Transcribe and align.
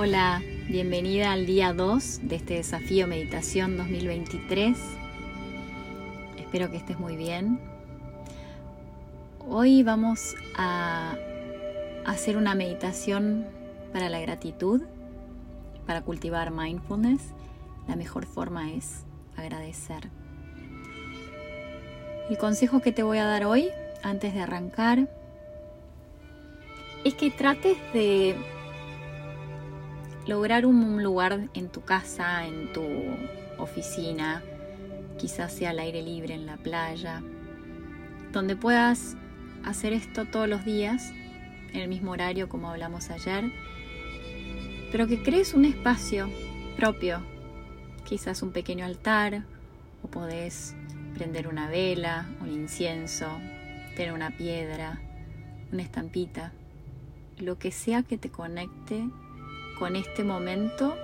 Hola, 0.00 0.44
bienvenida 0.68 1.32
al 1.32 1.44
día 1.44 1.72
2 1.72 2.28
de 2.28 2.36
este 2.36 2.54
desafío 2.54 3.08
Meditación 3.08 3.76
2023. 3.76 4.78
Espero 6.38 6.70
que 6.70 6.76
estés 6.76 7.00
muy 7.00 7.16
bien. 7.16 7.58
Hoy 9.40 9.82
vamos 9.82 10.36
a 10.54 11.16
hacer 12.06 12.36
una 12.36 12.54
meditación 12.54 13.44
para 13.92 14.08
la 14.08 14.20
gratitud, 14.20 14.82
para 15.84 16.02
cultivar 16.02 16.52
mindfulness. 16.52 17.32
La 17.88 17.96
mejor 17.96 18.24
forma 18.24 18.70
es 18.70 19.02
agradecer. 19.36 20.10
El 22.30 22.38
consejo 22.38 22.78
que 22.78 22.92
te 22.92 23.02
voy 23.02 23.18
a 23.18 23.24
dar 23.24 23.46
hoy, 23.46 23.70
antes 24.04 24.32
de 24.32 24.42
arrancar, 24.42 25.08
es 27.02 27.14
que 27.14 27.32
trates 27.32 27.76
de 27.92 28.36
lograr 30.28 30.66
un 30.66 31.02
lugar 31.02 31.48
en 31.54 31.70
tu 31.70 31.80
casa, 31.80 32.46
en 32.46 32.70
tu 32.74 32.84
oficina, 33.56 34.42
quizás 35.18 35.54
sea 35.54 35.70
al 35.70 35.78
aire 35.78 36.02
libre, 36.02 36.34
en 36.34 36.44
la 36.44 36.58
playa, 36.58 37.22
donde 38.30 38.54
puedas 38.54 39.16
hacer 39.64 39.94
esto 39.94 40.26
todos 40.26 40.46
los 40.46 40.66
días, 40.66 41.12
en 41.72 41.80
el 41.80 41.88
mismo 41.88 42.10
horario 42.10 42.50
como 42.50 42.68
hablamos 42.70 43.08
ayer, 43.08 43.50
pero 44.92 45.06
que 45.06 45.22
crees 45.22 45.54
un 45.54 45.64
espacio 45.64 46.28
propio, 46.76 47.22
quizás 48.06 48.42
un 48.42 48.52
pequeño 48.52 48.84
altar, 48.84 49.44
o 50.02 50.08
podés 50.08 50.76
prender 51.14 51.48
una 51.48 51.70
vela, 51.70 52.28
un 52.42 52.50
incienso, 52.52 53.26
tener 53.96 54.12
una 54.12 54.36
piedra, 54.36 55.00
una 55.72 55.82
estampita, 55.82 56.52
lo 57.38 57.58
que 57.58 57.70
sea 57.70 58.02
que 58.02 58.18
te 58.18 58.30
conecte 58.30 59.08
con 59.78 59.94
este 59.94 60.24
momento 60.24 60.96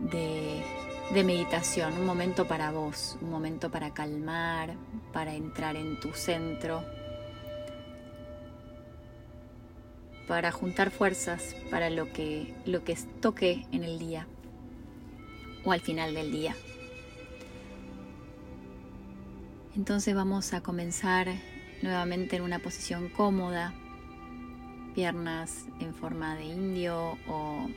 de, 0.00 0.62
meditación, 1.22 1.92
un 1.98 2.06
momento 2.06 2.46
para 2.46 2.70
vos, 2.70 3.18
un 3.20 3.30
momento 3.30 3.70
para 3.70 3.92
calmar, 3.92 4.74
para 5.12 5.34
entrar 5.34 5.76
en 5.76 6.00
tu 6.00 6.12
centro, 6.12 6.82
para 10.26 10.50
juntar 10.50 10.90
fuerzas 10.90 11.54
para 11.70 11.90
lo 11.90 12.10
que, 12.12 12.54
lo 12.64 12.84
que 12.84 12.96
toque 13.20 13.66
en 13.72 13.84
el 13.84 13.98
día 13.98 14.26
o 15.64 15.72
al 15.72 15.80
final 15.80 16.14
del 16.14 16.32
día. 16.32 16.56
Entonces 19.76 20.14
vamos 20.14 20.54
a 20.54 20.62
comenzar 20.62 21.28
nuevamente 21.82 22.36
en 22.36 22.42
una 22.42 22.60
posición 22.60 23.08
cómoda, 23.08 23.74
piernas 25.00 25.64
en 25.80 25.94
forma 25.94 26.34
de 26.34 26.44
indio 26.44 27.16
o 27.26 27.70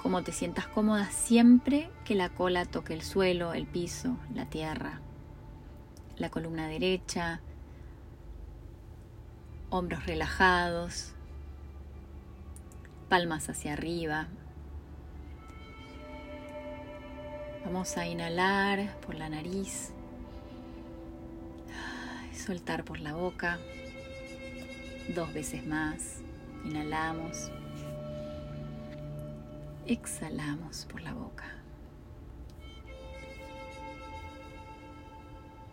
como 0.00 0.22
te 0.22 0.30
sientas 0.30 0.68
cómoda 0.68 1.10
siempre 1.10 1.90
que 2.04 2.14
la 2.14 2.28
cola 2.28 2.66
toque 2.66 2.94
el 2.94 3.02
suelo, 3.02 3.52
el 3.52 3.66
piso, 3.66 4.16
la 4.32 4.46
tierra, 4.46 5.00
la 6.18 6.30
columna 6.30 6.68
derecha, 6.68 7.40
hombros 9.70 10.06
relajados, 10.06 11.14
palmas 13.08 13.48
hacia 13.48 13.72
arriba. 13.72 14.28
Vamos 17.64 17.96
a 17.96 18.06
inhalar 18.06 19.00
por 19.00 19.16
la 19.16 19.28
nariz, 19.28 19.92
soltar 22.32 22.84
por 22.84 23.00
la 23.00 23.14
boca 23.14 23.58
dos 25.08 25.32
veces 25.32 25.66
más. 25.66 26.20
Inhalamos. 26.64 27.50
Exhalamos 29.86 30.86
por 30.86 31.00
la 31.02 31.12
boca. 31.12 31.44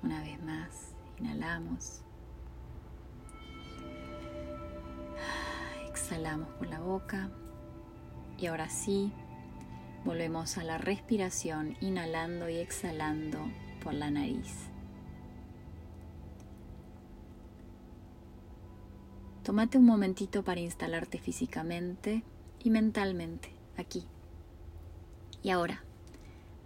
Una 0.01 0.21
vez 0.21 0.41
más. 0.43 0.93
Inhalamos. 1.19 2.01
Exhalamos 5.87 6.49
por 6.55 6.67
la 6.67 6.79
boca. 6.79 7.29
Y 8.37 8.47
ahora 8.47 8.69
sí, 8.69 9.11
volvemos 10.05 10.57
a 10.57 10.63
la 10.63 10.77
respiración, 10.77 11.75
inhalando 11.81 12.49
y 12.49 12.57
exhalando 12.57 13.39
por 13.83 13.93
la 13.93 14.09
nariz. 14.09 14.68
Tómate 19.43 19.77
un 19.77 19.85
momentito 19.85 20.43
para 20.43 20.59
instalarte 20.59 21.17
físicamente 21.17 22.23
y 22.63 22.69
mentalmente 22.69 23.51
aquí. 23.77 24.03
Y 25.41 25.49
ahora, 25.49 25.81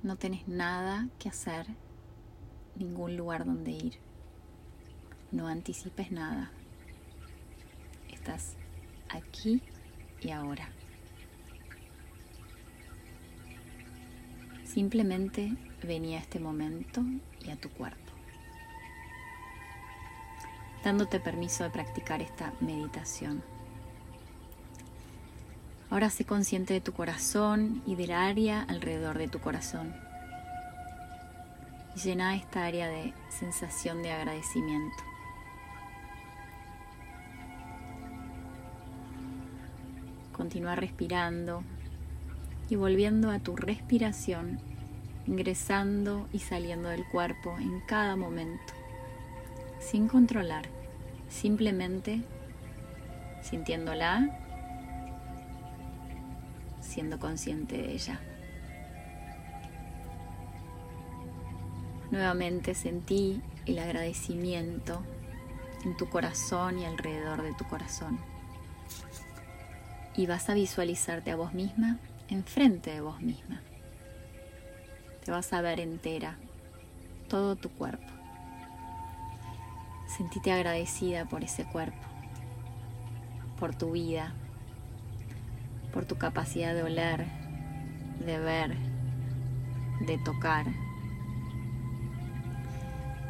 no 0.01 0.15
tenés 0.17 0.47
nada 0.47 1.07
que 1.19 1.29
hacer, 1.29 1.67
ningún 2.75 3.15
lugar 3.15 3.45
donde 3.45 3.71
ir. 3.71 3.93
No 5.31 5.47
anticipes 5.47 6.11
nada. 6.11 6.51
Estás 8.11 8.55
aquí 9.09 9.61
y 10.21 10.31
ahora. 10.31 10.69
Simplemente 14.65 15.55
vení 15.83 16.15
a 16.15 16.19
este 16.19 16.39
momento 16.39 17.03
y 17.45 17.51
a 17.51 17.55
tu 17.55 17.69
cuerpo 17.69 18.02
dándote 20.83 21.19
permiso 21.19 21.63
de 21.63 21.69
practicar 21.69 22.21
esta 22.21 22.53
meditación. 22.59 23.41
Ahora 25.89 26.09
sé 26.09 26.25
consciente 26.25 26.73
de 26.73 26.81
tu 26.81 26.91
corazón 26.91 27.81
y 27.85 27.95
del 27.95 28.11
área 28.11 28.63
alrededor 28.63 29.17
de 29.17 29.27
tu 29.27 29.39
corazón. 29.39 29.93
Llena 32.03 32.35
esta 32.35 32.65
área 32.65 32.87
de 32.87 33.13
sensación 33.29 34.01
de 34.01 34.11
agradecimiento. 34.11 35.03
Continúa 40.31 40.75
respirando 40.75 41.63
y 42.69 42.75
volviendo 42.75 43.29
a 43.29 43.37
tu 43.37 43.55
respiración, 43.55 44.59
ingresando 45.27 46.27
y 46.33 46.39
saliendo 46.39 46.89
del 46.89 47.05
cuerpo 47.05 47.55
en 47.59 47.79
cada 47.81 48.15
momento 48.15 48.73
sin 49.93 50.07
controlar, 50.07 50.65
simplemente 51.29 52.23
sintiéndola, 53.43 54.27
siendo 56.81 57.19
consciente 57.19 57.77
de 57.77 57.91
ella. 57.91 58.19
Nuevamente 62.09 62.73
sentí 62.73 63.39
el 63.67 63.77
agradecimiento 63.77 65.03
en 65.85 65.95
tu 65.95 66.09
corazón 66.09 66.79
y 66.79 66.85
alrededor 66.85 67.43
de 67.43 67.53
tu 67.53 67.65
corazón. 67.65 68.17
Y 70.15 70.25
vas 70.25 70.49
a 70.49 70.55
visualizarte 70.55 71.29
a 71.29 71.35
vos 71.35 71.53
misma 71.53 71.99
enfrente 72.29 72.89
de 72.89 73.01
vos 73.01 73.21
misma. 73.21 73.61
Te 75.23 75.29
vas 75.29 75.53
a 75.53 75.61
ver 75.61 75.79
entera, 75.79 76.39
todo 77.29 77.55
tu 77.55 77.69
cuerpo. 77.69 78.22
Sentite 80.15 80.51
agradecida 80.51 81.25
por 81.25 81.43
ese 81.43 81.65
cuerpo, 81.65 81.97
por 83.59 83.73
tu 83.73 83.93
vida, 83.93 84.31
por 85.91 86.05
tu 86.05 86.19
capacidad 86.19 86.75
de 86.75 86.83
oler, 86.83 87.25
de 88.23 88.37
ver, 88.37 88.77
de 90.05 90.19
tocar. 90.19 90.67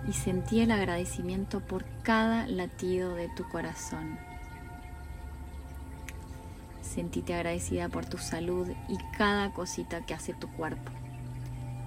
Y 0.09 0.12
sentí 0.12 0.59
el 0.59 0.71
agradecimiento 0.71 1.62
por 1.62 1.85
cada 2.03 2.47
latido 2.47 3.15
de 3.15 3.29
tu 3.29 3.47
corazón. 3.47 4.19
Sentite 6.81 7.33
agradecida 7.33 7.88
por 7.88 8.06
tu 8.06 8.18
salud 8.18 8.68
y 8.89 8.97
cada 9.18 9.53
cosita 9.53 10.06
que 10.06 10.13
hace 10.13 10.33
tu 10.33 10.50
cuerpo 10.50 10.91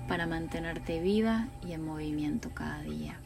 para 0.08 0.26
mantenerte 0.26 1.00
viva 1.00 1.48
y 1.62 1.72
en 1.72 1.84
movimiento 1.84 2.48
cada 2.54 2.80
día. 2.80 3.20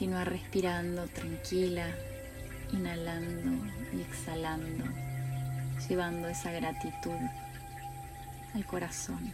Continúa 0.00 0.24
respirando 0.24 1.06
tranquila, 1.08 1.86
inhalando 2.72 3.66
y 3.92 4.00
exhalando, 4.00 4.86
llevando 5.86 6.26
esa 6.26 6.50
gratitud 6.52 7.20
al 8.54 8.64
corazón. 8.64 9.30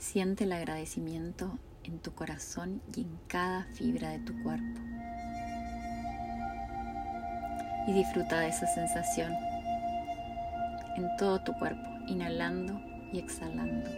Siente 0.00 0.42
el 0.42 0.52
agradecimiento 0.52 1.60
en 1.84 1.98
tu 1.98 2.14
corazón 2.14 2.82
y 2.94 3.02
en 3.02 3.18
cada 3.28 3.64
fibra 3.74 4.10
de 4.10 4.18
tu 4.20 4.40
cuerpo. 4.42 4.80
Y 7.86 7.92
disfruta 7.92 8.40
de 8.40 8.48
esa 8.48 8.66
sensación 8.66 9.32
en 10.96 11.16
todo 11.16 11.42
tu 11.42 11.52
cuerpo, 11.54 11.88
inhalando 12.06 12.80
y 13.12 13.18
exhalando. 13.18 13.90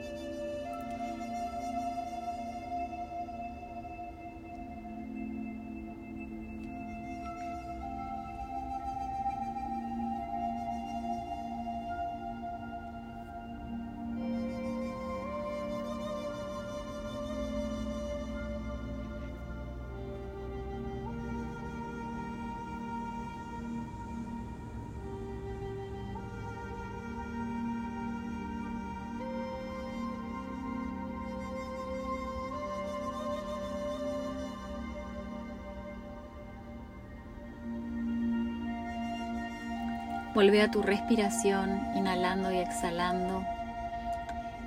Vuelve 40.35 40.63
a 40.63 40.71
tu 40.71 40.83
respiración, 40.83 41.81
inhalando 41.95 42.51
y 42.51 42.59
exhalando, 42.59 43.45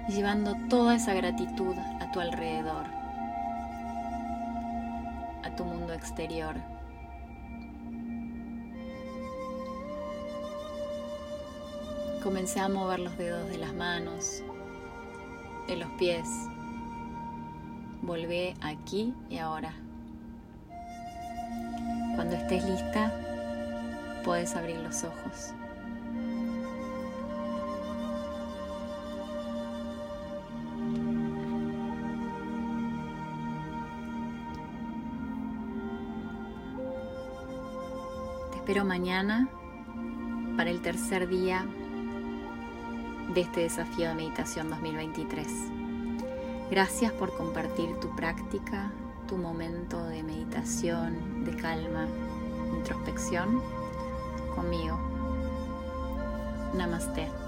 llevando 0.07 0.55
toda 0.69 0.95
esa 0.95 1.13
gratitud 1.13 1.75
a 1.99 2.09
tu 2.13 2.21
alrededor, 2.21 2.85
a 5.43 5.53
tu 5.57 5.65
mundo 5.65 5.91
exterior. 5.91 6.55
Comencé 12.23 12.61
a 12.61 12.69
mover 12.69 12.99
los 12.99 13.17
dedos 13.17 13.49
de 13.49 13.57
las 13.57 13.73
manos, 13.73 14.43
de 15.67 15.75
los 15.75 15.89
pies. 15.99 16.29
Volvé 18.03 18.53
aquí 18.61 19.13
y 19.29 19.37
ahora. 19.39 19.73
Cuando 22.15 22.37
estés 22.37 22.63
lista, 22.63 23.11
puedes 24.27 24.57
abrir 24.57 24.75
los 24.81 25.05
ojos. 25.05 25.53
Te 38.51 38.57
espero 38.57 38.83
mañana 38.83 39.47
para 40.57 40.71
el 40.71 40.81
tercer 40.81 41.29
día 41.29 41.65
de 43.33 43.39
este 43.39 43.61
desafío 43.61 44.09
de 44.09 44.15
meditación 44.15 44.69
2023. 44.69 45.47
Gracias 46.69 47.13
por 47.13 47.33
compartir 47.37 47.97
tu 48.01 48.13
práctica, 48.13 48.91
tu 49.29 49.37
momento 49.37 50.03
de 50.03 50.21
meditación, 50.21 51.45
de 51.45 51.55
calma, 51.55 52.07
introspección 52.75 53.61
conmigo. 54.57 54.97
Namaste. 56.73 57.46